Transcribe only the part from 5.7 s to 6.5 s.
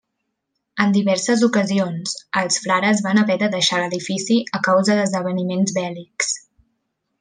bèl·lics.